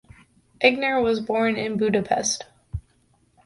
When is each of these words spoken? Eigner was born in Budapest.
Eigner 0.63 0.99
was 0.99 1.19
born 1.19 1.55
in 1.55 1.77
Budapest. 1.77 2.45